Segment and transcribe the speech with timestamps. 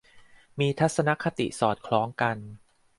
[0.59, 2.37] มีทัศนคติสอดคล้องกัน